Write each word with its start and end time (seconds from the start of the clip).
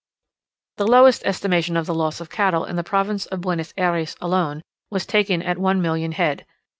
The 0.77 0.87
lowest 0.87 1.23
estimation 1.25 1.77
of 1.77 1.85
the 1.85 1.93
loss 1.93 2.19
of 2.19 2.31
cattle 2.31 2.65
in 2.65 2.75
the 2.75 2.83
province 2.83 3.27
of 3.27 3.41
Buenos 3.41 3.71
Ayres 3.77 4.15
alone, 4.19 4.63
was 4.89 5.05
taken 5.05 5.43
at 5.43 5.59
one 5.59 5.79
million 5.79 6.13
head. 6.13 6.43